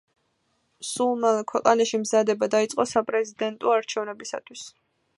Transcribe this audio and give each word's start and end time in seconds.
სულ 0.91 1.13
მალე 1.25 1.43
ქვეყანაში 1.51 2.01
მზადება 2.05 2.51
დაიწყო 2.57 2.89
საპრეზიდენტო 2.95 3.79
არჩევნებისათვის. 3.79 4.71